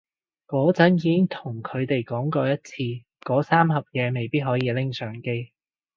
[0.47, 5.51] 嗰陣已經同佢哋講過一次嗰三盒嘢未必可以拎上機